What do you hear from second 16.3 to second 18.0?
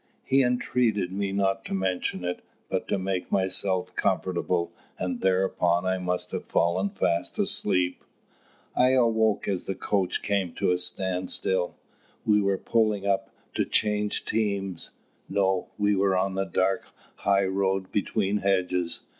the dark high road,